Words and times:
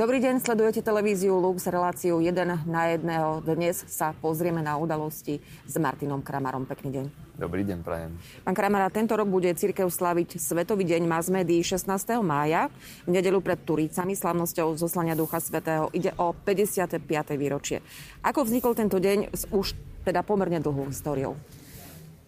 Dobrý 0.00 0.16
deň, 0.16 0.40
sledujete 0.40 0.80
televíziu 0.80 1.36
Lux, 1.36 1.68
reláciu 1.68 2.24
1 2.24 2.32
na 2.64 2.82
1. 2.88 3.44
Dnes 3.44 3.84
sa 3.84 4.16
pozrieme 4.16 4.64
na 4.64 4.80
udalosti 4.80 5.44
s 5.68 5.76
Martinom 5.76 6.24
Kramarom. 6.24 6.64
Pekný 6.64 6.88
deň. 6.88 7.04
Dobrý 7.36 7.68
deň, 7.68 7.84
prajem. 7.84 8.16
Pán 8.40 8.56
Kramara, 8.56 8.88
tento 8.88 9.12
rok 9.12 9.28
bude 9.28 9.52
církev 9.52 9.92
slaviť 9.92 10.40
Svetový 10.40 10.88
deň 10.88 11.04
mass 11.04 11.28
médií 11.28 11.60
16. 11.60 12.16
mája. 12.24 12.72
V 13.04 13.12
nedelu 13.12 13.44
pred 13.44 13.60
Turícami, 13.60 14.16
slavnosťou 14.16 14.72
zoslania 14.80 15.12
Ducha 15.12 15.36
Svetého, 15.36 15.92
ide 15.92 16.16
o 16.16 16.32
55. 16.32 16.96
výročie. 17.36 17.84
Ako 18.24 18.48
vznikol 18.48 18.72
tento 18.72 18.96
deň 18.96 19.36
s 19.36 19.52
už 19.52 19.76
teda 20.08 20.24
pomerne 20.24 20.64
dlhou 20.64 20.88
históriou? 20.88 21.36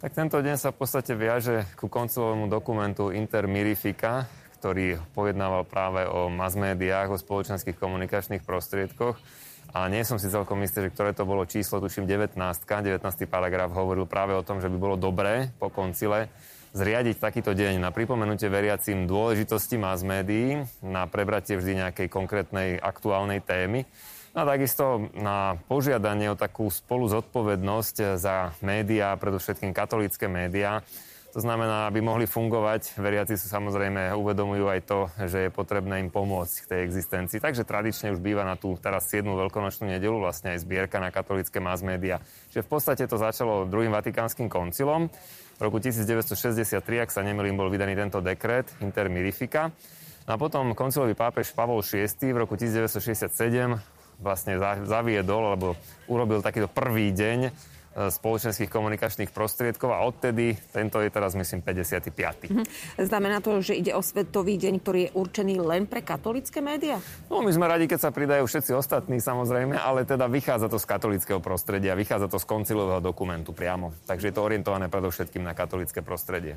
Tak 0.04 0.12
tento 0.12 0.36
deň 0.44 0.60
sa 0.60 0.76
v 0.76 0.82
podstate 0.82 1.16
viaže 1.16 1.64
ku 1.80 1.88
koncilovému 1.88 2.52
dokumentu 2.52 3.16
Inter 3.16 3.48
Mirifica, 3.48 4.28
ktorý 4.62 5.02
pojednával 5.18 5.66
práve 5.66 6.06
o 6.06 6.30
mass 6.30 6.54
médiách, 6.54 7.10
o 7.10 7.18
spoločenských 7.18 7.74
komunikačných 7.74 8.46
prostriedkoch. 8.46 9.18
A 9.74 9.90
nie 9.90 10.06
som 10.06 10.22
si 10.22 10.30
celkom 10.30 10.62
istý, 10.62 10.86
že 10.86 10.94
ktoré 10.94 11.10
to 11.10 11.26
bolo 11.26 11.42
číslo, 11.42 11.82
tuším 11.82 12.06
19. 12.06 12.38
19. 12.38 13.02
paragraf 13.26 13.74
hovoril 13.74 14.06
práve 14.06 14.38
o 14.38 14.46
tom, 14.46 14.62
že 14.62 14.70
by 14.70 14.78
bolo 14.78 14.94
dobré 14.94 15.50
po 15.58 15.66
koncile 15.66 16.30
zriadiť 16.78 17.18
takýto 17.18 17.58
deň 17.58 17.82
na 17.82 17.90
pripomenutie 17.90 18.46
veriacim 18.46 19.10
dôležitosti 19.10 19.82
mass 19.82 20.06
médií, 20.06 20.62
na 20.78 21.10
prebratie 21.10 21.58
vždy 21.58 21.82
nejakej 21.82 22.06
konkrétnej 22.06 22.78
aktuálnej 22.78 23.42
témy. 23.42 23.82
A 24.32 24.46
takisto 24.46 25.10
na 25.12 25.58
požiadanie 25.66 26.32
o 26.32 26.38
takú 26.38 26.70
spolu 26.70 27.10
zodpovednosť 27.10 28.14
za 28.14 28.54
médiá, 28.62 29.12
predovšetkým 29.18 29.74
katolické 29.74 30.30
médiá, 30.30 30.80
to 31.32 31.40
znamená, 31.40 31.88
aby 31.88 32.04
mohli 32.04 32.28
fungovať, 32.28 33.00
veriaci 33.00 33.40
sú 33.40 33.48
samozrejme 33.48 34.12
uvedomujú 34.12 34.68
aj 34.68 34.80
to, 34.84 35.08
že 35.24 35.48
je 35.48 35.50
potrebné 35.50 36.04
im 36.04 36.12
pomôcť 36.12 36.54
k 36.60 36.68
tej 36.68 36.80
existencii. 36.84 37.40
Takže 37.40 37.64
tradične 37.64 38.12
už 38.12 38.20
býva 38.20 38.44
na 38.44 38.60
tú 38.60 38.76
teraz 38.76 39.08
7. 39.08 39.24
veľkonočnú 39.24 39.88
nedelu 39.88 40.20
vlastne 40.20 40.52
aj 40.52 40.60
zbierka 40.60 41.00
na 41.00 41.08
katolické 41.08 41.56
mass 41.56 41.80
media. 41.80 42.20
Čiže 42.52 42.68
v 42.68 42.68
podstate 42.68 43.08
to 43.08 43.16
začalo 43.16 43.64
druhým 43.64 43.96
vatikánskym 43.96 44.52
koncilom. 44.52 45.08
V 45.56 45.60
roku 45.64 45.80
1963, 45.80 46.84
ak 47.00 47.08
sa 47.08 47.24
nemýlim, 47.24 47.56
bol 47.56 47.72
vydaný 47.72 47.96
tento 47.96 48.20
dekret 48.20 48.68
Inter 48.84 49.08
Mirifica. 49.08 49.72
No 50.28 50.36
a 50.36 50.36
potom 50.36 50.76
koncilový 50.76 51.16
pápež 51.16 51.56
Pavol 51.56 51.80
VI 51.80 52.12
v 52.12 52.36
roku 52.44 52.60
1967 52.60 53.32
vlastne 54.20 54.60
zaviedol, 54.84 55.56
alebo 55.56 55.80
urobil 56.12 56.44
takýto 56.44 56.68
prvý 56.68 57.08
deň 57.10 57.72
spoločenských 57.92 58.72
komunikačných 58.72 59.30
prostriedkov 59.30 59.92
a 59.92 60.00
odtedy 60.08 60.56
tento 60.72 60.96
je 61.00 61.12
teraz, 61.12 61.36
myslím, 61.36 61.60
55. 61.60 62.48
Mhm. 62.48 62.64
Znamená 63.04 63.44
to, 63.44 63.60
že 63.60 63.76
ide 63.76 63.92
o 63.92 64.00
svetový 64.00 64.56
deň, 64.56 64.74
ktorý 64.80 65.00
je 65.08 65.10
určený 65.12 65.60
len 65.60 65.84
pre 65.84 66.00
katolické 66.00 66.64
médiá? 66.64 66.98
No, 67.28 67.44
my 67.44 67.52
sme 67.52 67.68
radi, 67.68 67.84
keď 67.84 68.08
sa 68.08 68.10
pridajú 68.10 68.48
všetci 68.48 68.72
ostatní, 68.72 69.20
samozrejme, 69.20 69.76
ale 69.76 70.08
teda 70.08 70.24
vychádza 70.28 70.72
to 70.72 70.80
z 70.80 70.86
katolického 70.88 71.40
prostredia, 71.44 71.92
vychádza 71.92 72.32
to 72.32 72.40
z 72.40 72.48
koncilového 72.48 73.04
dokumentu 73.04 73.52
priamo. 73.52 73.92
Takže 74.08 74.32
je 74.32 74.34
to 74.34 74.42
orientované 74.44 74.88
predovšetkým 74.88 75.44
na 75.44 75.52
katolické 75.52 76.00
prostredie. 76.00 76.56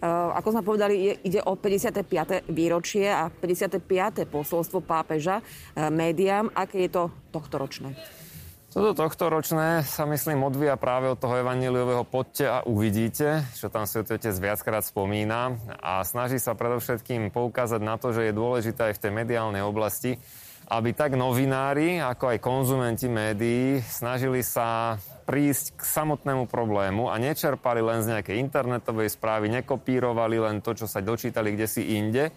Uh, 0.00 0.36
ako 0.36 0.60
sme 0.60 0.62
povedali, 0.62 1.16
ide 1.24 1.40
o 1.44 1.56
55. 1.56 2.48
výročie 2.52 3.08
a 3.08 3.32
55. 3.32 4.28
posolstvo 4.28 4.84
pápeža 4.84 5.40
uh, 5.40 5.88
médiám. 5.88 6.52
Aké 6.52 6.86
je 6.86 6.90
to 6.92 7.02
tohto 7.32 7.56
ročné? 7.56 7.96
Toto 8.74 9.06
tohto 9.06 9.30
ročné 9.30 9.86
sa 9.86 10.02
myslím 10.02 10.50
odvíja 10.50 10.74
práve 10.74 11.06
od 11.06 11.14
toho 11.14 11.38
evaníliového 11.38 12.02
poďte 12.02 12.50
a 12.50 12.66
uvidíte, 12.66 13.46
čo 13.54 13.70
tam 13.70 13.86
Svetotec 13.86 14.34
viackrát 14.34 14.82
spomína. 14.82 15.54
A 15.78 16.02
snaží 16.02 16.42
sa 16.42 16.58
predovšetkým 16.58 17.30
poukázať 17.30 17.78
na 17.78 17.94
to, 18.02 18.10
že 18.10 18.26
je 18.26 18.34
dôležité 18.34 18.90
aj 18.90 18.98
v 18.98 19.02
tej 19.06 19.12
mediálnej 19.14 19.62
oblasti, 19.62 20.18
aby 20.66 20.90
tak 20.90 21.14
novinári, 21.14 22.02
ako 22.02 22.34
aj 22.34 22.42
konzumenti 22.42 23.06
médií 23.06 23.78
snažili 23.78 24.42
sa 24.42 24.98
prísť 25.22 25.78
k 25.78 25.82
samotnému 25.86 26.50
problému 26.50 27.14
a 27.14 27.14
nečerpali 27.22 27.78
len 27.78 28.02
z 28.02 28.18
nejakej 28.18 28.42
internetovej 28.42 29.06
správy, 29.06 29.54
nekopírovali 29.54 30.42
len 30.42 30.58
to, 30.66 30.74
čo 30.74 30.90
sa 30.90 30.98
dočítali 30.98 31.54
kde 31.54 31.70
si 31.70 31.94
inde, 31.94 32.34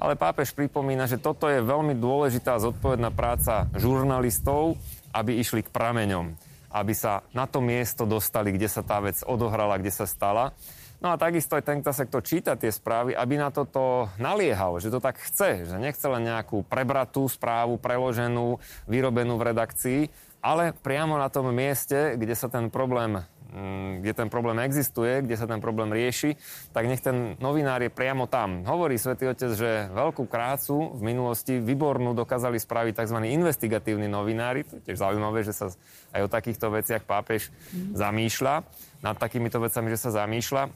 ale 0.00 0.16
pápež 0.16 0.56
pripomína, 0.56 1.04
že 1.04 1.20
toto 1.20 1.44
je 1.44 1.60
veľmi 1.60 1.92
dôležitá 2.00 2.56
zodpovedná 2.56 3.12
práca 3.12 3.68
žurnalistov, 3.76 4.80
aby 5.12 5.36
išli 5.36 5.60
k 5.60 5.68
prameňom, 5.68 6.32
aby 6.72 6.92
sa 6.96 7.20
na 7.36 7.44
to 7.44 7.60
miesto 7.60 8.08
dostali, 8.08 8.56
kde 8.56 8.72
sa 8.72 8.80
tá 8.80 8.96
vec 9.04 9.20
odohrala, 9.28 9.76
kde 9.76 9.92
sa 9.92 10.08
stala. 10.08 10.56
No 11.00 11.12
a 11.12 11.20
takisto 11.20 11.56
aj 11.56 11.64
ten, 11.64 11.80
kto 11.80 11.92
sa 11.92 12.04
kto 12.04 12.20
číta 12.20 12.52
tie 12.56 12.72
správy, 12.72 13.16
aby 13.16 13.40
na 13.40 13.48
toto 13.52 14.12
naliehal, 14.20 14.80
že 14.80 14.92
to 14.92 15.00
tak 15.00 15.20
chce, 15.20 15.68
že 15.68 15.76
nechce 15.80 16.04
len 16.04 16.28
nejakú 16.28 16.64
prebratú 16.64 17.24
správu, 17.28 17.80
preloženú, 17.80 18.60
vyrobenú 18.84 19.40
v 19.40 19.46
redakcii, 19.52 20.00
ale 20.40 20.72
priamo 20.76 21.16
na 21.20 21.28
tom 21.32 21.48
mieste, 21.52 22.16
kde 22.16 22.32
sa 22.36 22.48
ten 22.52 22.72
problém 22.72 23.20
kde 24.00 24.12
ten 24.14 24.30
problém 24.30 24.62
existuje, 24.62 25.26
kde 25.26 25.36
sa 25.36 25.46
ten 25.50 25.58
problém 25.58 25.90
rieši, 25.90 26.38
tak 26.70 26.86
nech 26.86 27.02
ten 27.02 27.34
novinár 27.42 27.82
je 27.82 27.90
priamo 27.90 28.30
tam. 28.30 28.62
Hovorí 28.62 28.96
svätý 28.96 29.26
Otec, 29.26 29.52
že 29.54 29.90
veľkú 29.90 30.30
prácu 30.30 30.94
v 30.94 31.02
minulosti 31.02 31.58
výbornú 31.58 32.14
dokázali 32.14 32.56
spraviť 32.62 33.02
tzv. 33.02 33.18
investigatívni 33.26 34.06
novinári. 34.06 34.62
To 34.66 34.78
je 34.78 34.84
tiež 34.90 35.02
zaujímavé, 35.02 35.42
že 35.42 35.54
sa 35.54 35.68
aj 36.14 36.20
o 36.26 36.32
takýchto 36.32 36.70
veciach 36.70 37.02
pápež 37.02 37.50
mm. 37.50 37.98
zamýšľa, 37.98 38.54
nad 39.00 39.16
takýmito 39.18 39.58
vecami, 39.58 39.88
že 39.92 39.98
sa 39.98 40.10
zamýšľa. 40.24 40.70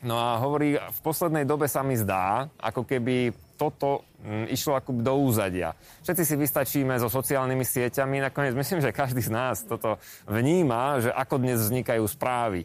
No 0.00 0.16
a 0.16 0.40
hovorí, 0.40 0.80
v 0.80 1.00
poslednej 1.04 1.44
dobe 1.44 1.68
sa 1.68 1.84
mi 1.84 1.92
zdá, 1.92 2.48
ako 2.56 2.88
keby 2.88 3.36
toto 3.60 4.08
mm, 4.24 4.48
išlo 4.48 4.72
ako 4.80 5.04
do 5.04 5.12
úzadia. 5.20 5.76
Všetci 6.00 6.24
si 6.24 6.34
vystačíme 6.40 6.96
so 6.96 7.12
sociálnymi 7.12 7.60
sieťami, 7.60 8.24
nakoniec 8.24 8.56
myslím, 8.56 8.80
že 8.80 8.96
každý 8.96 9.20
z 9.20 9.28
nás 9.28 9.60
toto 9.68 10.00
vníma, 10.24 11.04
že 11.04 11.10
ako 11.12 11.36
dnes 11.36 11.60
vznikajú 11.68 12.08
správy. 12.08 12.64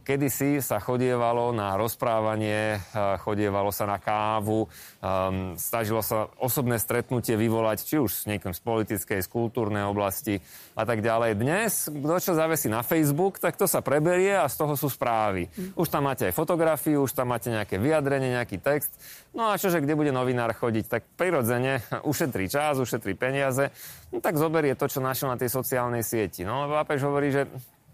Kedysi 0.00 0.64
sa 0.64 0.80
chodievalo 0.80 1.52
na 1.52 1.76
rozprávanie, 1.76 2.80
eh, 2.80 3.18
chodievalo 3.20 3.70
sa 3.70 3.84
na 3.84 4.00
kávu, 4.00 4.66
um, 4.66 5.54
snažilo 5.54 6.00
sa 6.00 6.32
osobné 6.40 6.80
stretnutie 6.80 7.36
vyvolať, 7.36 7.84
či 7.84 7.96
už 8.00 8.10
s 8.10 8.24
niekým 8.24 8.56
z 8.56 8.60
politickej, 8.64 9.20
z 9.20 9.28
kultúrnej 9.28 9.84
oblasti 9.84 10.40
a 10.74 10.88
tak 10.88 11.04
ďalej. 11.04 11.36
Dnes, 11.36 11.86
kto 11.86 12.16
čo 12.16 12.32
zavesí 12.32 12.72
na 12.72 12.80
Facebook, 12.80 13.38
tak 13.38 13.60
to 13.60 13.68
sa 13.68 13.84
preberie 13.84 14.34
a 14.34 14.48
z 14.48 14.56
toho 14.56 14.74
sú 14.74 14.88
správy. 14.88 15.46
Už 15.76 15.86
tam 15.92 16.08
máte 16.08 16.32
aj 16.32 16.34
fotografiu, 16.34 17.04
už 17.04 17.12
tam 17.12 17.30
máte 17.30 17.52
nejaké 17.52 17.76
vyjadrenie, 17.76 18.34
nejaký 18.34 18.58
text. 18.58 18.96
No 19.36 19.52
a 19.52 19.60
čože, 19.60 19.84
kde 19.84 19.94
bude 19.94 20.10
novinár 20.10 20.50
chodiť? 20.56 20.84
Tak 20.88 21.02
prirodzene 21.14 21.84
ušetrí 22.10 22.48
čas, 22.48 22.80
ušetrí 22.80 23.14
peniaze, 23.14 23.70
no 24.10 24.18
tak 24.18 24.40
zoberie 24.40 24.74
to, 24.74 24.88
čo 24.88 25.04
našiel 25.04 25.30
na 25.30 25.38
tej 25.38 25.52
sociálnej 25.52 26.02
sieti. 26.02 26.42
No 26.42 26.66
a 26.66 26.82
pápež 26.82 27.04
hovorí, 27.04 27.30
že 27.30 27.46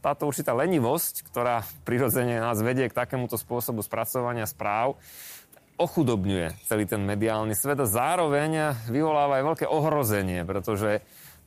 táto 0.05 0.29
určitá 0.29 0.55
lenivosť, 0.55 1.27
ktorá 1.31 1.67
prirodzene 1.83 2.39
nás 2.39 2.61
vedie 2.63 2.87
k 2.87 2.97
takémuto 2.97 3.35
spôsobu 3.35 3.83
spracovania 3.83 4.47
správ, 4.47 4.99
ochudobňuje 5.77 6.57
celý 6.65 6.89
ten 6.89 7.05
mediálny 7.05 7.53
svet 7.53 7.77
a 7.85 7.89
zároveň 7.89 8.73
vyvoláva 8.89 9.41
aj 9.41 9.45
veľké 9.45 9.67
ohrozenie, 9.69 10.41
pretože 10.49 11.05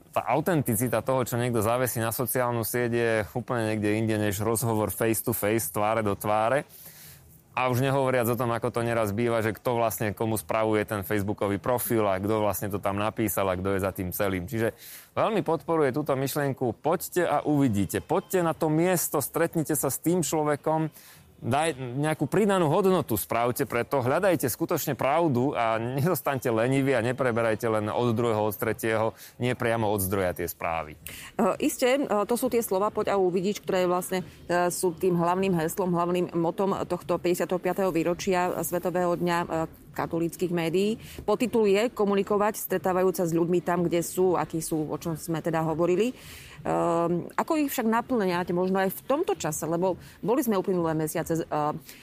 tá 0.09 0.25
autenticita 0.25 1.05
toho, 1.05 1.21
čo 1.25 1.37
niekto 1.37 1.61
zavesí 1.61 2.01
na 2.01 2.09
sociálnu 2.09 2.65
sieť, 2.65 2.91
je 2.93 3.11
úplne 3.37 3.73
niekde 3.73 3.89
inde 3.97 4.15
než 4.17 4.41
rozhovor 4.41 4.89
face 4.89 5.21
to 5.21 5.33
face, 5.33 5.69
tváre 5.69 6.01
do 6.01 6.17
tváre. 6.17 6.65
A 7.59 7.67
už 7.67 7.83
nehovoriac 7.83 8.23
o 8.31 8.39
tom, 8.39 8.55
ako 8.55 8.71
to 8.71 8.87
neraz 8.87 9.11
býva, 9.11 9.43
že 9.43 9.51
kto 9.51 9.75
vlastne 9.75 10.15
komu 10.15 10.39
spravuje 10.39 10.87
ten 10.87 11.03
facebookový 11.03 11.59
profil 11.59 12.07
a 12.07 12.15
kto 12.15 12.39
vlastne 12.39 12.71
to 12.71 12.79
tam 12.79 12.95
napísal 12.95 13.51
a 13.51 13.59
kto 13.59 13.75
je 13.75 13.83
za 13.83 13.91
tým 13.91 14.15
celým. 14.15 14.47
Čiže 14.47 14.71
veľmi 15.11 15.43
podporuje 15.43 15.91
túto 15.91 16.15
myšlienku, 16.15 16.79
poďte 16.79 17.27
a 17.27 17.43
uvidíte. 17.43 17.99
Poďte 17.99 18.47
na 18.47 18.55
to 18.55 18.71
miesto, 18.71 19.19
stretnite 19.19 19.75
sa 19.75 19.91
s 19.91 19.99
tým 19.99 20.23
človekom, 20.23 20.87
daj 21.39 21.75
nejakú 21.75 22.27
pridanú 22.27 22.67
hodnotu, 22.67 23.15
spravte 23.15 23.63
preto, 23.63 24.03
hľadajte 24.03 24.51
skutočne 24.51 24.93
pravdu 24.93 25.55
a 25.55 25.79
nezostaňte 25.79 26.51
leniví 26.51 26.91
a 26.93 27.01
nepreberajte 27.03 27.67
len 27.71 27.87
od 27.87 28.11
druhého, 28.11 28.43
od 28.43 28.55
tretieho, 28.55 29.15
nie 29.39 29.55
priamo 29.55 29.87
od 29.87 30.03
zdroja 30.03 30.35
tie 30.35 30.47
správy. 30.47 30.99
Uh, 31.39 31.55
isté, 31.63 31.99
uh, 31.99 32.27
to 32.27 32.35
sú 32.35 32.51
tie 32.51 32.59
slova, 32.59 32.91
poď 32.91 33.15
a 33.15 33.19
uvidíš, 33.19 33.63
ktoré 33.63 33.87
vlastne 33.87 34.21
uh, 34.23 34.67
sú 34.67 34.91
tým 34.95 35.15
hlavným 35.15 35.55
heslom, 35.55 35.95
hlavným 35.95 36.35
motom 36.35 36.75
tohto 36.85 37.15
55. 37.17 37.89
výročia 37.95 38.51
Svetového 38.61 39.15
dňa 39.15 39.37
katolíckých 39.99 40.53
médií. 40.53 40.95
Potitul 41.27 41.67
je 41.67 41.91
komunikovať, 41.91 42.55
stretávajúca 42.55 43.27
s 43.27 43.35
ľuďmi 43.35 43.59
tam, 43.59 43.83
kde 43.83 43.99
sú, 43.99 44.39
akí 44.39 44.63
sú, 44.63 44.87
o 44.87 44.95
čom 44.95 45.19
sme 45.19 45.43
teda 45.43 45.65
hovorili. 45.65 46.15
Ako 47.35 47.51
ich 47.59 47.71
však 47.71 47.87
naplňate 47.87 48.51
možno 48.51 48.83
aj 48.83 48.91
v 48.91 49.01
tomto 49.07 49.33
čase, 49.39 49.63
lebo 49.63 49.95
boli 50.19 50.43
sme 50.43 50.59
uplynulé 50.59 50.91
mesiace 50.97 51.47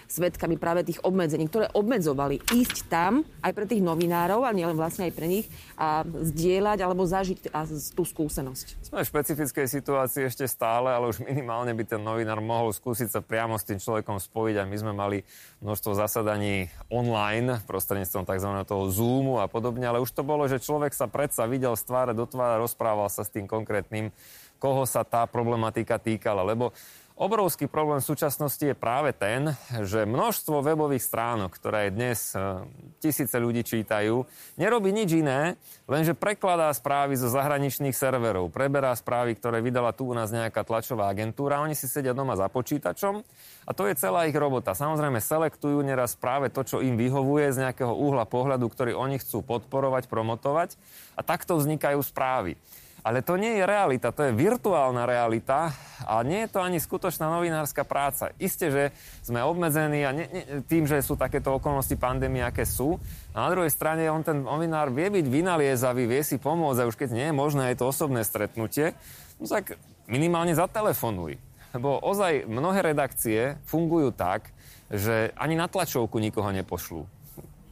svetkami 0.09 0.57
práve 0.57 0.87
tých 0.87 1.03
obmedzení, 1.05 1.49
ktoré 1.49 1.69
obmedzovali 1.77 2.41
ísť 2.53 2.89
tam 2.89 3.27
aj 3.45 3.53
pre 3.53 3.69
tých 3.69 3.85
novinárov, 3.85 4.47
a 4.47 4.57
nielen 4.57 4.79
vlastne 4.79 5.09
aj 5.09 5.15
pre 5.15 5.29
nich, 5.29 5.47
a 5.77 6.03
zdieľať 6.07 6.79
alebo 6.81 7.05
zažiť 7.05 7.53
tú 7.93 8.03
skúsenosť. 8.07 8.89
Sme 8.89 9.05
v 9.05 9.11
špecifickej 9.13 9.67
situácii 9.69 10.29
ešte 10.29 10.49
stále, 10.49 10.89
ale 10.93 11.13
už 11.13 11.21
minimálne 11.21 11.77
by 11.77 11.85
ten 11.85 12.01
novinár 12.01 12.41
mohol 12.41 12.73
skúsiť 12.73 13.09
sa 13.13 13.21
priamo 13.21 13.61
s 13.61 13.67
tým 13.69 13.77
človekom 13.77 14.17
spojiť 14.17 14.57
a 14.63 14.69
my 14.69 14.77
sme 14.77 14.93
mali 14.97 15.19
množstvo 15.61 15.93
zasadaní 15.97 16.73
online 16.89 17.61
prostredníctvom 17.69 18.25
tzv. 18.25 18.51
toho 18.65 18.85
Zoomu 18.89 19.41
a 19.43 19.47
podobne, 19.51 19.85
ale 19.85 20.01
už 20.01 20.13
to 20.13 20.25
bolo, 20.25 20.49
že 20.49 20.63
človek 20.63 20.97
sa 20.97 21.11
predsa 21.11 21.45
videl 21.45 21.77
z 21.77 21.85
tváre 21.85 22.13
do 22.17 22.25
tvára, 22.25 22.61
rozprával 22.61 23.13
sa 23.13 23.27
s 23.27 23.33
tým 23.33 23.45
konkrétnym, 23.45 24.13
koho 24.57 24.89
sa 24.89 25.05
tá 25.05 25.25
problematika 25.29 26.01
týkala, 26.01 26.43
lebo 26.43 26.73
Obrovský 27.17 27.65
problém 27.65 28.05
v 28.05 28.13
súčasnosti 28.13 28.61
je 28.61 28.77
práve 28.77 29.09
ten, 29.17 29.49
že 29.89 30.05
množstvo 30.05 30.61
webových 30.61 31.01
stránok, 31.01 31.49
ktoré 31.49 31.89
dnes 31.89 32.37
e, 32.37 32.61
tisíce 33.01 33.41
ľudí 33.41 33.65
čítajú, 33.65 34.29
nerobí 34.61 34.93
nič 34.93 35.25
iné, 35.25 35.57
lenže 35.89 36.13
prekladá 36.13 36.69
správy 36.77 37.17
zo 37.17 37.33
zahraničných 37.33 37.97
serverov, 37.97 38.53
preberá 38.53 38.93
správy, 38.93 39.33
ktoré 39.33 39.65
vydala 39.65 39.97
tu 39.97 40.05
u 40.05 40.13
nás 40.13 40.29
nejaká 40.29 40.61
tlačová 40.61 41.09
agentúra, 41.09 41.65
oni 41.65 41.73
si 41.73 41.89
sedia 41.89 42.13
doma 42.13 42.37
za 42.37 42.53
počítačom 42.53 43.25
a 43.65 43.71
to 43.73 43.89
je 43.89 43.97
celá 43.97 44.29
ich 44.29 44.37
robota. 44.37 44.77
Samozrejme 44.77 45.17
selektujú 45.17 45.81
neraz 45.81 46.21
práve 46.21 46.53
to, 46.53 46.69
čo 46.69 46.85
im 46.85 47.01
vyhovuje 47.01 47.49
z 47.49 47.65
nejakého 47.65 47.97
uhla 47.97 48.29
pohľadu, 48.29 48.69
ktorý 48.69 48.93
oni 48.93 49.17
chcú 49.25 49.41
podporovať, 49.41 50.05
promotovať 50.05 50.77
a 51.17 51.25
takto 51.25 51.57
vznikajú 51.57 51.97
správy. 52.05 52.61
Ale 53.07 53.23
to 53.23 53.39
nie 53.39 53.63
je 53.63 53.63
realita, 53.63 54.11
to 54.11 54.27
je 54.27 54.35
virtuálna 54.35 55.07
realita 55.07 55.71
a 56.11 56.27
nie 56.27 56.43
je 56.43 56.51
to 56.51 56.59
ani 56.59 56.83
skutočná 56.83 57.31
novinárska 57.31 57.87
práca. 57.87 58.35
Isté, 58.35 58.67
že 58.75 58.85
sme 59.23 59.47
obmedzení 59.47 60.03
a 60.03 60.11
ne, 60.11 60.27
ne, 60.27 60.43
tým, 60.67 60.91
že 60.91 60.99
sú 61.07 61.15
takéto 61.15 61.55
okolnosti 61.55 61.95
pandémie, 61.95 62.43
aké 62.43 62.67
sú. 62.67 62.99
A 63.31 63.47
na 63.47 63.55
druhej 63.55 63.71
strane 63.71 64.11
on 64.11 64.27
ten 64.27 64.43
novinár 64.43 64.91
vie 64.91 65.07
byť 65.07 65.23
vynaliezavý, 65.23 66.11
vie 66.11 66.27
si 66.27 66.35
pomôcť 66.43 66.83
a 66.83 66.89
už 66.91 66.99
keď 66.99 67.15
nie 67.15 67.27
je 67.31 67.39
možné 67.39 67.63
aj 67.71 67.79
to 67.79 67.87
osobné 67.87 68.27
stretnutie, 68.27 68.99
no 69.39 69.47
tak 69.47 69.79
minimálne 70.11 70.59
zatelefonuj. 70.59 71.39
Lebo 71.79 72.03
ozaj 72.03 72.51
mnohé 72.51 72.91
redakcie 72.91 73.55
fungujú 73.71 74.11
tak, 74.11 74.51
že 74.91 75.31
ani 75.39 75.55
na 75.55 75.71
tlačovku 75.71 76.19
nikoho 76.19 76.51
nepošlú. 76.51 77.07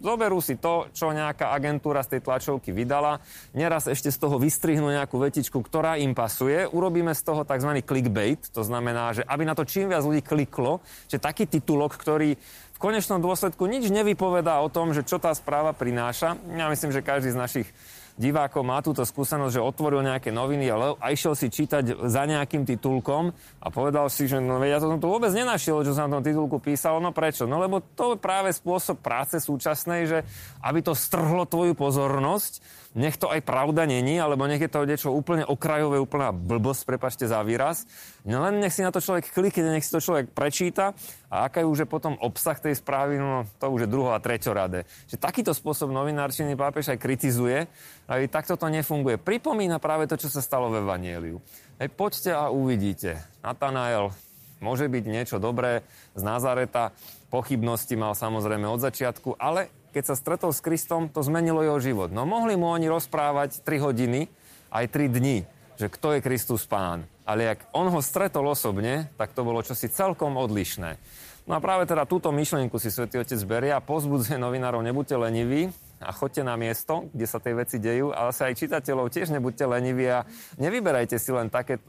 Zoberú 0.04 0.44
si 0.44 0.60
to, 0.60 0.92
čo 0.92 1.16
nejaká 1.16 1.56
agentúra 1.56 2.04
z 2.04 2.16
tej 2.16 2.28
tlačovky 2.28 2.76
vydala, 2.76 3.24
neraz 3.56 3.88
ešte 3.88 4.12
z 4.12 4.20
toho 4.20 4.36
vystrihnú 4.36 4.92
nejakú 4.92 5.16
vetičku, 5.16 5.64
ktorá 5.64 5.96
im 5.96 6.12
pasuje, 6.12 6.68
urobíme 6.68 7.16
z 7.16 7.24
toho 7.24 7.40
tzv. 7.40 7.80
clickbait, 7.80 8.52
to 8.52 8.60
znamená, 8.60 9.16
že 9.16 9.24
aby 9.24 9.48
na 9.48 9.56
to 9.56 9.64
čím 9.64 9.88
viac 9.88 10.04
ľudí 10.04 10.20
kliklo, 10.20 10.84
že 11.08 11.16
taký 11.16 11.48
titulok, 11.48 11.96
ktorý 11.96 12.36
v 12.74 12.78
konečnom 12.82 13.16
dôsledku 13.16 13.64
nič 13.64 13.88
nevypovedá 13.88 14.60
o 14.60 14.68
tom, 14.68 14.92
že 14.92 15.08
čo 15.08 15.16
tá 15.16 15.32
správa 15.32 15.72
prináša. 15.72 16.36
Ja 16.52 16.68
myslím, 16.68 16.92
že 16.92 17.00
každý 17.00 17.32
z 17.32 17.40
našich 17.40 17.68
divákov 18.14 18.62
má 18.62 18.78
túto 18.78 19.02
skúsenosť, 19.02 19.58
že 19.58 19.62
otvoril 19.62 20.06
nejaké 20.06 20.30
noviny 20.30 20.70
a, 20.70 20.94
a 20.94 21.06
išiel 21.10 21.34
si 21.34 21.50
čítať 21.50 22.06
za 22.06 22.22
nejakým 22.24 22.62
titulkom 22.62 23.34
a 23.58 23.66
povedal 23.74 24.06
si, 24.06 24.30
že 24.30 24.38
no, 24.38 24.62
ja 24.62 24.78
to 24.78 24.86
som 24.86 25.02
tu 25.02 25.10
vôbec 25.10 25.34
nenašiel, 25.34 25.82
čo 25.82 25.92
sa 25.92 26.06
na 26.06 26.18
tom 26.18 26.26
titulku 26.26 26.62
písalo. 26.62 27.02
No 27.02 27.10
prečo? 27.10 27.50
No 27.50 27.58
lebo 27.58 27.82
to 27.82 28.14
je 28.14 28.22
práve 28.22 28.54
spôsob 28.54 29.02
práce 29.02 29.42
súčasnej, 29.42 30.06
že 30.06 30.18
aby 30.62 30.78
to 30.80 30.94
strhlo 30.94 31.42
tvoju 31.44 31.74
pozornosť, 31.74 32.62
nech 32.94 33.18
to 33.18 33.26
aj 33.26 33.42
pravda 33.42 33.90
není, 33.90 34.22
alebo 34.22 34.46
nech 34.46 34.62
je 34.62 34.70
to 34.70 34.86
niečo 34.86 35.10
úplne 35.10 35.42
okrajové, 35.42 35.98
úplná 35.98 36.30
blbosť, 36.30 36.86
prepačte 36.86 37.26
za 37.26 37.42
výraz. 37.42 37.90
No 38.22 38.38
len 38.46 38.62
nech 38.62 38.70
si 38.70 38.86
na 38.86 38.94
to 38.94 39.02
človek 39.02 39.34
klikne, 39.34 39.74
nech 39.74 39.82
si 39.82 39.90
to 39.90 39.98
človek 39.98 40.30
prečíta 40.30 40.94
a 41.26 41.50
aká 41.50 41.60
je 41.60 41.66
už 41.66 41.90
potom 41.90 42.14
obsah 42.22 42.54
tej 42.54 42.78
správy, 42.78 43.18
no 43.18 43.50
to 43.58 43.66
už 43.66 43.84
je 43.84 43.92
druho 43.92 44.14
a 44.14 44.22
treťorade. 44.22 44.86
Že 45.10 45.16
takýto 45.18 45.50
spôsob 45.50 45.90
novinárčiny 45.90 46.54
pápež 46.54 46.94
aj 46.94 47.02
kritizuje, 47.02 47.66
aj 48.06 48.30
takto 48.30 48.54
to 48.54 48.70
nefunguje. 48.70 49.18
Pripomína 49.18 49.82
práve 49.82 50.06
to, 50.06 50.14
čo 50.14 50.30
sa 50.30 50.38
stalo 50.38 50.70
ve 50.70 50.78
Evanieliu. 50.78 51.42
Hej, 51.82 51.90
poďte 51.98 52.30
a 52.30 52.54
uvidíte. 52.54 53.18
Natanael, 53.42 54.14
môže 54.62 54.86
byť 54.86 55.04
niečo 55.10 55.36
dobré 55.42 55.82
z 56.14 56.22
Nazareta, 56.22 56.94
pochybnosti 57.34 57.98
mal 57.98 58.14
samozrejme 58.14 58.70
od 58.70 58.78
začiatku, 58.78 59.34
ale 59.34 59.66
keď 59.94 60.10
sa 60.10 60.18
stretol 60.18 60.50
s 60.50 60.58
Kristom, 60.58 61.06
to 61.06 61.22
zmenilo 61.22 61.62
jeho 61.62 61.78
život. 61.78 62.10
No 62.10 62.26
mohli 62.26 62.58
mu 62.58 62.66
oni 62.66 62.90
rozprávať 62.90 63.62
3 63.62 63.78
hodiny, 63.78 64.26
aj 64.74 64.90
3 64.90 65.06
dni, 65.06 65.46
že 65.78 65.86
kto 65.86 66.18
je 66.18 66.24
Kristus 66.26 66.66
pán. 66.66 67.06
Ale 67.22 67.54
ak 67.54 67.70
on 67.70 67.86
ho 67.94 68.02
stretol 68.02 68.50
osobne, 68.50 69.08
tak 69.14 69.30
to 69.30 69.46
bolo 69.46 69.62
čosi 69.62 69.86
celkom 69.86 70.34
odlišné. 70.34 70.98
No 71.46 71.54
a 71.54 71.62
práve 71.62 71.86
teda 71.86 72.10
túto 72.10 72.34
myšlienku 72.34 72.74
si 72.82 72.90
svätý 72.90 73.22
Otec 73.22 73.38
berie 73.46 73.70
a 73.70 73.78
pozbudzuje 73.78 74.34
novinárov, 74.34 74.82
nebuďte 74.82 75.14
leniví 75.14 75.70
a 76.04 76.12
choďte 76.12 76.44
na 76.44 76.54
miesto, 76.60 77.08
kde 77.16 77.26
sa 77.26 77.40
tie 77.40 77.56
veci 77.56 77.80
dejú, 77.80 78.12
ale 78.12 78.30
sa 78.36 78.52
aj 78.52 78.60
čitateľov 78.60 79.08
tiež 79.08 79.32
nebuďte 79.32 79.64
leniví 79.64 80.06
a 80.12 80.28
nevyberajte 80.60 81.16
si 81.16 81.32
len 81.32 81.48
také, 81.48 81.80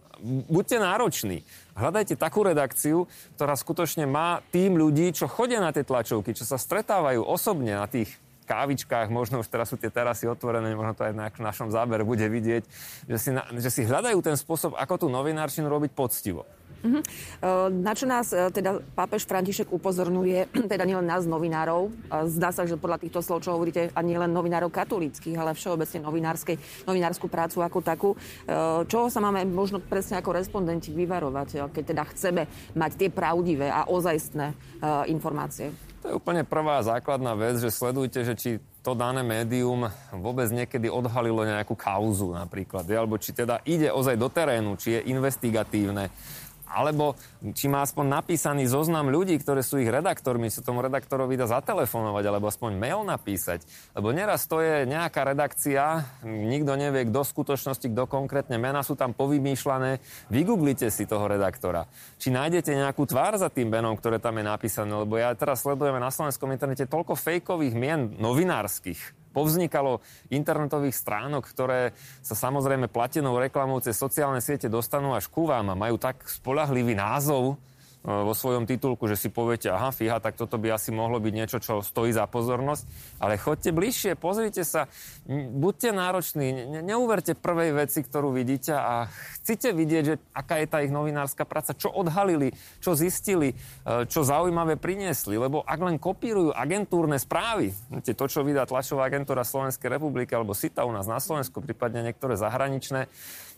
buďte 0.48 0.80
nároční. 0.80 1.44
Hľadajte 1.76 2.16
takú 2.16 2.48
redakciu, 2.48 3.12
ktorá 3.36 3.60
skutočne 3.60 4.08
má 4.08 4.40
tým 4.56 4.80
ľudí, 4.80 5.12
čo 5.12 5.28
chodia 5.28 5.60
na 5.60 5.76
tie 5.76 5.84
tlačovky, 5.84 6.32
čo 6.32 6.48
sa 6.48 6.56
stretávajú 6.56 7.22
osobne 7.22 7.76
na 7.76 7.86
tých 7.92 8.16
kávičkách, 8.46 9.10
možno 9.10 9.42
už 9.42 9.50
teraz 9.50 9.74
sú 9.74 9.76
tie 9.76 9.90
terasy 9.90 10.30
otvorené, 10.30 10.72
možno 10.78 10.94
to 10.94 11.04
aj 11.10 11.14
na 11.18 11.28
našom 11.34 11.74
zábere 11.74 12.06
bude 12.06 12.24
vidieť, 12.30 12.64
že 13.10 13.18
si, 13.18 13.30
na, 13.34 13.44
že 13.58 13.74
si 13.74 13.82
hľadajú 13.84 14.22
ten 14.22 14.38
spôsob, 14.38 14.78
ako 14.78 15.06
tú 15.06 15.08
novinárčinu 15.10 15.66
robiť 15.66 15.92
poctivo. 15.98 16.46
Uh-huh. 16.86 17.02
Na 17.74 17.98
čo 17.98 18.06
nás 18.06 18.30
e, 18.30 18.54
teda 18.54 18.78
pápež 18.94 19.26
František 19.26 19.74
upozorňuje, 19.74 20.54
teda 20.72 20.86
nielen 20.86 21.10
nás 21.10 21.26
novinárov, 21.26 21.90
zdá 22.30 22.54
sa, 22.54 22.70
že 22.70 22.78
podľa 22.78 23.02
týchto 23.02 23.26
slov, 23.26 23.42
čo 23.42 23.58
hovoríte, 23.58 23.90
a 23.90 24.00
nielen 24.06 24.30
novinárov 24.30 24.70
katolíckých, 24.70 25.34
ale 25.34 25.58
všeobecne 25.58 26.06
novinárskú 26.86 27.26
prácu 27.26 27.66
ako 27.66 27.80
takú. 27.82 28.10
E, 28.14 28.18
čoho 28.86 29.10
sa 29.10 29.18
máme 29.18 29.42
možno 29.50 29.82
presne 29.82 30.22
ako 30.22 30.38
respondenti 30.38 30.94
vyvarovať, 30.94 31.74
keď 31.74 31.84
teda 31.90 32.04
chceme 32.14 32.46
mať 32.78 32.92
tie 33.02 33.10
pravdivé 33.10 33.74
a 33.74 33.90
ozajstné 33.90 34.54
informácie? 35.10 35.74
To 36.06 36.14
je 36.14 36.20
úplne 36.22 36.46
prvá 36.46 36.86
základná 36.86 37.34
vec, 37.34 37.58
že 37.58 37.74
sledujte, 37.74 38.22
že 38.22 38.38
či 38.38 38.50
to 38.86 38.94
dané 38.94 39.26
médium 39.26 39.90
vôbec 40.14 40.46
niekedy 40.54 40.86
odhalilo 40.86 41.42
nejakú 41.42 41.74
kauzu 41.74 42.30
napríklad, 42.38 42.86
alebo 42.94 43.18
či 43.18 43.34
teda 43.34 43.58
ide 43.66 43.90
ozaj 43.90 44.14
do 44.14 44.30
terénu, 44.30 44.78
či 44.78 45.02
je 45.02 45.10
investigatívne, 45.10 46.14
alebo 46.66 47.16
či 47.54 47.70
má 47.70 47.86
aspoň 47.86 48.22
napísaný 48.22 48.66
zoznam 48.66 49.10
ľudí, 49.10 49.38
ktorí 49.38 49.62
sú 49.62 49.82
ich 49.82 49.90
redaktormi, 49.90 50.50
sa 50.50 50.66
tomu 50.66 50.82
redaktorovi 50.82 51.38
dá 51.38 51.46
zatelefonovať, 51.46 52.24
alebo 52.26 52.50
aspoň 52.50 52.72
mail 52.78 53.02
napísať. 53.06 53.64
Lebo 53.94 54.12
neraz 54.12 54.50
to 54.50 54.62
je 54.62 54.86
nejaká 54.90 55.26
redakcia, 55.26 56.06
nikto 56.26 56.74
nevie, 56.78 57.08
kto 57.10 57.22
v 57.22 57.32
skutočnosti, 57.34 57.88
kto 57.90 58.04
konkrétne, 58.10 58.58
mena 58.58 58.82
sú 58.82 58.94
tam 58.98 59.14
povymýšľané. 59.14 60.04
Vygooglite 60.30 60.90
si 60.90 61.06
toho 61.10 61.26
redaktora. 61.26 61.86
Či 62.22 62.34
nájdete 62.34 62.74
nejakú 62.74 63.06
tvár 63.10 63.38
za 63.38 63.50
tým 63.50 63.70
menom, 63.70 63.98
ktoré 63.98 64.22
tam 64.22 64.38
je 64.42 64.46
napísané, 64.46 64.94
lebo 64.94 65.18
ja 65.18 65.34
teraz 65.34 65.66
sledujeme 65.66 65.98
na 66.02 66.14
slovenskom 66.14 66.52
internete 66.54 66.86
toľko 66.86 67.18
fejkových 67.18 67.76
mien 67.76 68.14
novinárskych, 68.18 69.25
povznikalo 69.36 70.00
internetových 70.32 70.96
stránok, 70.96 71.44
ktoré 71.52 71.92
sa 72.24 72.40
samozrejme 72.40 72.88
platenou 72.88 73.36
reklamou 73.36 73.84
cez 73.84 74.00
sociálne 74.00 74.40
siete 74.40 74.72
dostanú 74.72 75.12
až 75.12 75.28
ku 75.28 75.44
vám 75.44 75.76
a 75.76 75.76
majú 75.76 76.00
tak 76.00 76.24
spolahlivý 76.24 76.96
názov, 76.96 77.60
vo 78.06 78.38
svojom 78.38 78.70
titulku, 78.70 79.10
že 79.10 79.18
si 79.18 79.34
poviete, 79.34 79.74
aha, 79.74 79.90
fíha, 79.90 80.22
tak 80.22 80.38
toto 80.38 80.62
by 80.62 80.78
asi 80.78 80.94
mohlo 80.94 81.18
byť 81.18 81.34
niečo, 81.34 81.58
čo 81.58 81.82
stojí 81.82 82.14
za 82.14 82.30
pozornosť. 82.30 82.86
Ale 83.18 83.42
choďte 83.42 83.74
bližšie, 83.74 84.12
pozrite 84.14 84.62
sa, 84.62 84.86
buďte 85.26 85.90
nároční, 85.90 86.70
neuverte 86.86 87.34
prvej 87.34 87.74
veci, 87.74 88.06
ktorú 88.06 88.30
vidíte 88.30 88.78
a 88.78 89.10
chcete 89.42 89.74
vidieť, 89.74 90.04
že 90.06 90.16
aká 90.38 90.62
je 90.62 90.68
tá 90.70 90.86
ich 90.86 90.94
novinárska 90.94 91.50
práca, 91.50 91.74
čo 91.74 91.90
odhalili, 91.90 92.54
čo 92.78 92.94
zistili, 92.94 93.58
e, 93.58 94.06
čo 94.06 94.22
zaujímavé 94.22 94.78
priniesli. 94.78 95.42
Lebo 95.42 95.66
ak 95.66 95.80
len 95.82 95.98
kopírujú 95.98 96.54
agentúrne 96.54 97.18
správy, 97.18 97.74
to, 98.06 98.26
čo 98.30 98.46
vydá 98.46 98.70
tlačová 98.70 99.10
agentúra 99.10 99.42
Slovenskej 99.42 99.90
republiky 99.90 100.38
alebo 100.38 100.54
SITA 100.54 100.86
u 100.86 100.94
nás 100.94 101.10
na 101.10 101.18
Slovensku, 101.18 101.58
prípadne 101.58 102.06
niektoré 102.06 102.38
zahraničné, 102.38 103.10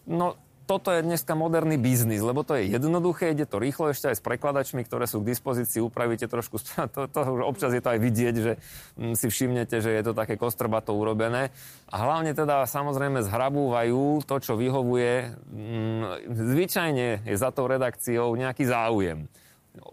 no 0.08 0.40
toto 0.68 0.92
je 0.92 1.00
dneska 1.00 1.32
moderný 1.32 1.80
biznis, 1.80 2.20
lebo 2.20 2.44
to 2.44 2.60
je 2.60 2.68
jednoduché, 2.68 3.32
ide 3.32 3.48
to 3.48 3.56
rýchlo 3.56 3.96
ešte 3.96 4.12
aj 4.12 4.20
s 4.20 4.26
prekladačmi, 4.28 4.84
ktoré 4.84 5.08
sú 5.08 5.24
k 5.24 5.32
dispozícii, 5.32 5.80
upravíte 5.80 6.28
trošku, 6.28 6.60
to, 6.96 7.08
to, 7.08 7.20
občas 7.48 7.72
je 7.72 7.80
to 7.80 7.96
aj 7.96 8.00
vidieť, 8.04 8.36
že 8.36 8.54
mm, 9.00 9.16
si 9.16 9.32
všimnete, 9.32 9.80
že 9.80 9.96
je 9.96 10.04
to 10.04 10.12
také 10.12 10.36
kostrbato 10.36 10.92
urobené. 10.92 11.56
A 11.88 11.96
hlavne 12.04 12.36
teda 12.36 12.68
samozrejme 12.68 13.24
zhrabúvajú 13.24 14.28
to, 14.28 14.36
čo 14.44 14.60
vyhovuje. 14.60 15.40
Mm, 15.56 16.04
zvyčajne 16.28 17.24
je 17.24 17.36
za 17.40 17.50
tou 17.56 17.72
redakciou 17.72 18.36
nejaký 18.36 18.68
záujem 18.68 19.32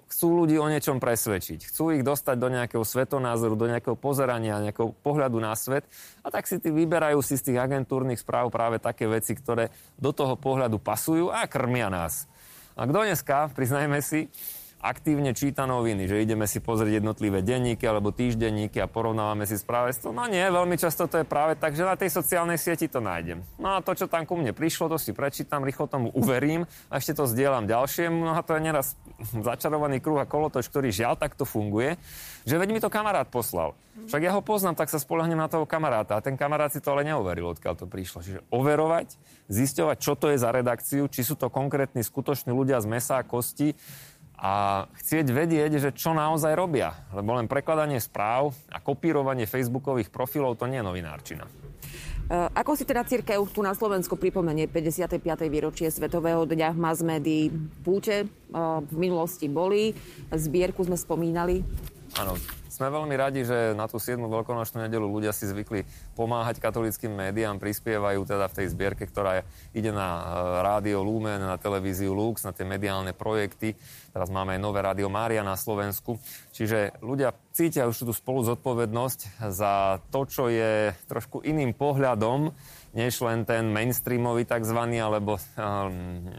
chcú 0.09 0.45
ľudí 0.45 0.57
o 0.57 0.71
niečom 0.71 1.03
presvedčiť. 1.03 1.69
Chcú 1.69 1.93
ich 1.93 2.07
dostať 2.07 2.37
do 2.39 2.49
nejakého 2.49 2.85
svetonázoru, 2.85 3.59
do 3.59 3.67
nejakého 3.69 3.97
pozerania, 3.99 4.63
nejakého 4.63 4.93
pohľadu 5.05 5.39
na 5.41 5.53
svet. 5.59 5.85
A 6.25 6.31
tak 6.33 6.49
si 6.49 6.61
tí 6.63 6.73
vyberajú 6.73 7.21
si 7.21 7.37
z 7.37 7.53
tých 7.53 7.59
agentúrnych 7.61 8.21
správ 8.21 8.49
práve 8.49 8.81
také 8.81 9.05
veci, 9.11 9.37
ktoré 9.37 9.75
do 10.01 10.15
toho 10.15 10.39
pohľadu 10.39 10.81
pasujú 10.81 11.29
a 11.29 11.45
krmia 11.45 11.93
nás. 11.93 12.31
A 12.75 12.89
kto 12.91 13.07
dneska, 13.07 13.53
priznajme 13.55 14.03
si, 14.03 14.27
aktívne 14.85 15.33
číta 15.33 15.65
noviny, 15.65 16.05
že 16.05 16.21
ideme 16.21 16.45
si 16.45 16.61
pozrieť 16.61 17.01
jednotlivé 17.01 17.41
denníky 17.41 17.89
alebo 17.89 18.13
týždenníky 18.13 18.77
a 18.85 18.87
porovnávame 18.87 19.49
si 19.49 19.57
správy. 19.57 19.97
No 20.13 20.29
nie, 20.29 20.45
veľmi 20.45 20.77
často 20.77 21.09
to 21.09 21.25
je 21.25 21.27
práve 21.27 21.57
tak, 21.57 21.73
že 21.73 21.89
na 21.89 21.97
tej 21.97 22.13
sociálnej 22.13 22.61
sieti 22.61 22.85
to 22.85 23.01
nájdem. 23.01 23.41
No 23.57 23.75
a 23.75 23.81
to, 23.81 23.97
čo 23.97 24.05
tam 24.05 24.29
ku 24.29 24.37
mne 24.37 24.53
prišlo, 24.53 24.93
to 24.93 25.01
si 25.01 25.17
prečítam, 25.17 25.65
rýchlo 25.65 25.89
tomu 25.89 26.13
uverím 26.13 26.69
a 26.93 27.01
ešte 27.01 27.17
to 27.17 27.25
zdieľam 27.25 27.65
ďalšiemu. 27.65 28.29
No 28.29 28.37
a 28.37 28.45
to 28.45 28.61
je 28.61 28.61
neraz 28.61 28.93
začarovaný 29.33 30.05
kruh 30.05 30.21
a 30.21 30.29
kolotoč, 30.29 30.69
ktorý 30.69 30.93
žiaľ 30.93 31.17
takto 31.17 31.49
funguje, 31.49 31.97
že 32.45 32.61
veď 32.61 32.69
mi 32.77 32.81
to 32.85 32.93
kamarát 32.93 33.25
poslal. 33.33 33.73
Však 33.95 34.27
ja 34.27 34.35
ho 34.35 34.43
poznám, 34.43 34.75
tak 34.75 34.91
sa 34.91 34.99
spolahnem 34.99 35.39
na 35.39 35.47
toho 35.47 35.65
kamaráta. 35.65 36.19
A 36.19 36.25
ten 36.25 36.35
kamarát 36.35 36.69
si 36.69 36.83
to 36.83 36.91
ale 36.93 37.07
neuveril, 37.07 37.55
odkiaľ 37.55 37.79
to 37.79 37.87
prišlo. 37.87 38.27
Čiže 38.27 38.41
overovať, 38.51 39.15
zisťovať, 39.47 39.97
čo 40.03 40.19
to 40.19 40.35
je 40.35 40.43
za 40.43 40.51
redakciu, 40.51 41.07
či 41.07 41.23
sú 41.23 41.39
to 41.39 41.47
konkrétni, 41.47 42.03
skutoční 42.03 42.51
ľudia 42.51 42.83
z 42.83 42.91
mesa 42.91 43.23
a 43.23 43.25
kosti, 43.25 43.79
a 44.45 44.85
chcieť 45.01 45.27
vedieť, 45.33 45.81
že 45.81 45.91
čo 45.97 46.13
naozaj 46.13 46.53
robia. 46.53 46.93
Lebo 47.17 47.33
len 47.33 47.49
prekladanie 47.49 47.97
správ 47.97 48.53
a 48.69 48.77
kopírovanie 48.77 49.49
facebookových 49.49 50.13
profilov 50.13 50.61
to 50.61 50.69
nie 50.69 50.85
je 50.85 50.85
novinárčina. 50.85 51.49
E, 51.49 51.51
ako 52.53 52.77
si 52.77 52.85
teda 52.85 53.09
církev 53.09 53.41
tu 53.49 53.65
na 53.65 53.73
Slovensku 53.73 54.21
pripomenie 54.21 54.69
55. 54.69 55.49
výročie 55.49 55.89
Svetového 55.89 56.45
dňa 56.45 56.77
mass 56.77 57.01
médií? 57.01 57.49
Púte 57.81 58.25
e, 58.25 58.27
v 58.85 58.97
minulosti 59.01 59.49
boli, 59.49 59.97
zbierku 60.29 60.85
sme 60.85 61.01
spomínali. 61.01 61.65
Áno, 62.21 62.37
sme 62.75 62.91
veľmi 62.91 63.15
radi, 63.15 63.47
že 63.47 63.71
na 63.79 63.87
tú 63.87 64.03
7. 64.03 64.19
veľkonočnú 64.19 64.83
nedelu 64.83 65.07
ľudia 65.07 65.31
si 65.31 65.47
zvykli 65.47 65.87
pomáhať 66.19 66.59
katolickým 66.59 67.15
médiám, 67.15 67.63
prispievajú 67.63 68.27
teda 68.27 68.51
v 68.51 68.57
tej 68.59 68.67
zbierke, 68.75 69.07
ktorá 69.07 69.47
ide 69.71 69.95
na 69.95 70.09
e, 70.19 70.23
rádio 70.67 71.07
Lumen, 71.07 71.39
na 71.39 71.55
televíziu 71.55 72.11
Lux, 72.11 72.43
na 72.43 72.51
tie 72.51 72.67
mediálne 72.67 73.15
projekty. 73.15 73.79
Teraz 74.11 74.27
máme 74.27 74.59
aj 74.59 74.61
nové 74.61 74.83
rádio 74.83 75.07
Mária 75.07 75.47
na 75.47 75.55
Slovensku. 75.55 76.19
Čiže 76.51 76.99
ľudia 76.99 77.31
cítia 77.55 77.87
už 77.87 78.11
tú 78.11 78.11
spolu 78.11 78.43
zodpovednosť 78.43 79.47
za 79.55 80.03
to, 80.11 80.27
čo 80.27 80.51
je 80.51 80.91
trošku 81.07 81.47
iným 81.47 81.79
pohľadom 81.79 82.51
než 82.95 83.19
len 83.27 83.43
ten 83.43 83.67
mainstreamový 83.75 84.47
tzv., 84.47 84.79
alebo 84.79 85.37
um, 85.37 85.43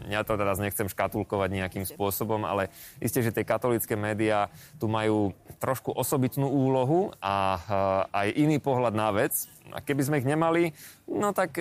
ja 0.08 0.24
to 0.24 0.40
teraz 0.40 0.56
nechcem 0.56 0.88
škatulkovať 0.88 1.50
nejakým 1.52 1.84
spôsobom, 1.84 2.48
ale 2.48 2.72
isté, 2.98 3.20
že 3.20 3.30
tie 3.30 3.44
katolické 3.44 3.92
médiá 3.94 4.48
tu 4.80 4.88
majú 4.88 5.36
trošku 5.60 5.92
osobitnú 5.92 6.48
úlohu 6.48 7.12
a 7.20 7.60
uh, 7.60 7.60
aj 8.08 8.28
iný 8.40 8.56
pohľad 8.56 8.96
na 8.96 9.12
vec. 9.12 9.52
A 9.74 9.82
keby 9.82 10.02
sme 10.06 10.18
ich 10.22 10.28
nemali, 10.28 10.70
no 11.10 11.34
tak 11.36 11.58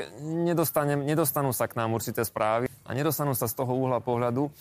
nedostanú 1.04 1.52
sa 1.52 1.66
k 1.66 1.74
nám 1.74 1.98
určité 1.98 2.22
správy 2.22 2.70
a 2.86 2.94
nedostanú 2.94 3.34
sa 3.34 3.50
z 3.50 3.58
toho 3.58 3.74
úhla 3.74 4.00
pohľadu, 4.00 4.48
uh, 4.48 4.52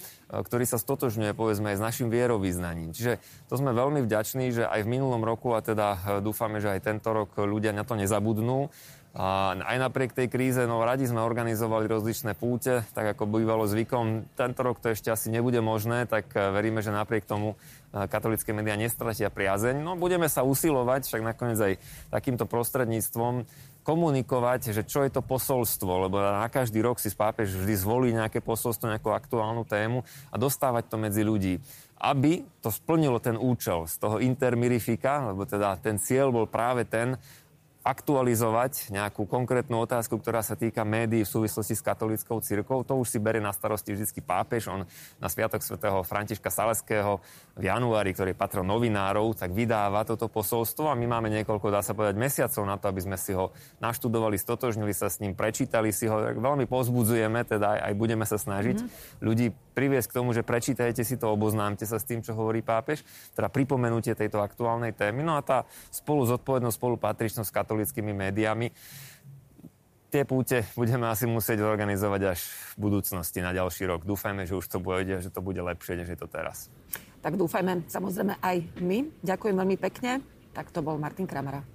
ktorý 0.43 0.67
sa 0.67 0.83
stotožňuje, 0.83 1.31
povedzme, 1.31 1.71
aj 1.71 1.79
s 1.79 1.87
našim 1.87 2.09
vierovýznaním. 2.11 2.91
Čiže 2.91 3.23
to 3.47 3.55
sme 3.55 3.71
veľmi 3.71 4.03
vďační, 4.03 4.51
že 4.51 4.65
aj 4.67 4.83
v 4.83 4.93
minulom 4.99 5.23
roku, 5.23 5.55
a 5.55 5.63
teda 5.63 5.89
uh, 5.95 5.99
dúfame, 6.19 6.59
že 6.59 6.75
aj 6.75 6.81
tento 6.83 7.15
rok 7.15 7.39
ľudia 7.39 7.71
na 7.71 7.87
to 7.87 7.95
nezabudnú, 7.95 8.75
a 9.15 9.55
aj 9.55 9.79
napriek 9.79 10.11
tej 10.11 10.27
kríze, 10.27 10.59
no 10.67 10.83
radi 10.83 11.07
sme 11.07 11.23
organizovali 11.23 11.87
rozličné 11.87 12.35
púte, 12.35 12.83
tak 12.99 13.15
ako 13.15 13.31
bývalo 13.31 13.63
zvykom. 13.63 14.27
Tento 14.35 14.61
rok 14.67 14.83
to 14.83 14.91
ešte 14.91 15.07
asi 15.07 15.31
nebude 15.31 15.63
možné, 15.63 16.11
tak 16.11 16.35
e, 16.35 16.51
veríme, 16.51 16.83
že 16.83 16.91
napriek 16.91 17.23
tomu 17.23 17.55
e, 17.95 18.11
katolické 18.11 18.51
médiá 18.51 18.75
nestratia 18.75 19.31
priazeň. 19.31 19.87
No 19.87 19.95
budeme 19.95 20.27
sa 20.27 20.43
usilovať, 20.43 21.07
však 21.07 21.23
nakoniec 21.23 21.59
aj 21.63 21.75
takýmto 22.11 22.51
prostredníctvom 22.51 23.47
komunikovať, 23.87 24.75
že 24.75 24.83
čo 24.83 25.07
je 25.07 25.15
to 25.15 25.23
posolstvo, 25.23 26.11
lebo 26.11 26.19
na 26.19 26.51
každý 26.51 26.83
rok 26.83 26.99
si 26.99 27.07
spápež 27.07 27.55
vždy 27.55 27.75
zvolí 27.79 28.11
nejaké 28.11 28.43
posolstvo, 28.43 28.91
nejakú 28.91 29.15
aktuálnu 29.15 29.63
tému 29.63 30.03
a 30.35 30.37
dostávať 30.43 30.91
to 30.91 30.97
medzi 30.99 31.23
ľudí 31.23 31.63
aby 32.05 32.45
to 32.61 32.69
splnilo 32.69 33.17
ten 33.17 33.41
účel 33.41 33.89
z 33.89 33.97
toho 33.97 34.21
intermirifika, 34.21 35.33
lebo 35.33 35.49
teda 35.49 35.81
ten 35.81 35.97
cieľ 35.97 36.29
bol 36.29 36.45
práve 36.45 36.85
ten, 36.85 37.17
aktualizovať 37.85 38.89
nejakú 38.89 39.29
konkrétnu 39.29 39.77
otázku, 39.85 40.17
ktorá 40.17 40.41
sa 40.41 40.57
týka 40.57 40.89
médií 40.89 41.21
v 41.21 41.29
súvislosti 41.29 41.77
s 41.77 41.85
katolickou 41.85 42.41
cirkvou. 42.41 42.81
To 42.81 42.97
už 42.97 43.13
si 43.13 43.19
berie 43.21 43.45
na 43.45 43.53
starosti 43.53 43.93
vždy 43.93 44.25
pápež. 44.25 44.73
On 44.73 44.89
na 45.21 45.29
Sviatok 45.29 45.61
svätého 45.61 46.01
Františka 46.01 46.49
Saleského 46.49 47.21
v 47.53 47.69
januári, 47.69 48.17
ktorý 48.17 48.33
patril 48.33 48.65
novinárov, 48.65 49.37
tak 49.37 49.53
vydáva 49.53 50.09
toto 50.09 50.33
posolstvo 50.33 50.89
a 50.89 50.97
my 50.97 51.05
máme 51.05 51.29
niekoľko, 51.29 51.69
dá 51.69 51.85
sa 51.85 51.93
povedať, 51.93 52.17
mesiacov 52.17 52.65
na 52.65 52.81
to, 52.81 52.89
aby 52.89 53.05
sme 53.05 53.21
si 53.21 53.37
ho 53.37 53.53
naštudovali, 53.85 54.41
stotožnili 54.41 54.97
sa 54.97 55.13
s 55.13 55.21
ním, 55.21 55.37
prečítali 55.37 55.93
si 55.93 56.09
ho. 56.09 56.25
Tak 56.25 56.41
veľmi 56.41 56.65
pozbudzujeme, 56.65 57.45
teda 57.45 57.77
aj, 57.77 57.81
aj 57.93 57.95
budeme 58.01 58.25
sa 58.25 58.41
snažiť 58.41 58.81
mm-hmm. 58.81 59.21
ľudí 59.21 59.53
priviesť 59.75 60.15
k 60.15 60.17
tomu, 60.23 60.31
že 60.31 60.47
prečítajte 60.47 61.03
si 61.03 61.19
to, 61.19 61.35
oboznámte 61.35 61.83
sa 61.85 61.99
s 61.99 62.07
tým, 62.07 62.23
čo 62.23 62.33
hovorí 62.33 62.63
pápež, 62.63 63.03
teda 63.35 63.51
pripomenutie 63.51 64.15
tejto 64.15 64.39
aktuálnej 64.39 64.95
témy. 64.95 65.27
No 65.27 65.35
a 65.35 65.43
tá 65.43 65.67
spolu 65.91 66.23
zodpovednosť, 66.31 66.79
spolupatričnosť 66.79 67.51
katolickými 67.51 68.15
médiami. 68.15 68.71
Tie 70.15 70.23
púte 70.23 70.63
budeme 70.79 71.11
asi 71.11 71.27
musieť 71.27 71.67
organizovať 71.67 72.39
až 72.39 72.41
v 72.79 72.87
budúcnosti 72.87 73.43
na 73.43 73.51
ďalší 73.51 73.91
rok. 73.91 74.07
Dúfajme, 74.07 74.47
že 74.47 74.55
už 74.55 74.71
to 74.71 74.79
bude, 74.79 75.11
že 75.11 75.27
to 75.27 75.43
bude 75.43 75.59
lepšie, 75.59 75.99
než 75.99 76.15
je 76.15 76.19
to 76.23 76.31
teraz. 76.31 76.71
Tak 77.19 77.35
dúfajme 77.35 77.91
samozrejme 77.91 78.39
aj 78.39 78.57
my. 78.79 79.11
Ďakujem 79.27 79.57
veľmi 79.59 79.77
pekne. 79.83 80.23
Tak 80.55 80.71
to 80.71 80.87
bol 80.87 81.03
Martin 81.03 81.27
Kramera. 81.27 81.67